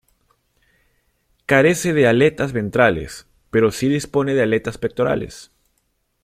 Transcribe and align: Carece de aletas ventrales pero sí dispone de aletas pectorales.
Carece 1.45 1.93
de 1.93 2.07
aletas 2.07 2.53
ventrales 2.53 3.27
pero 3.51 3.69
sí 3.69 3.87
dispone 3.87 4.33
de 4.33 4.41
aletas 4.41 4.79
pectorales. 4.79 5.51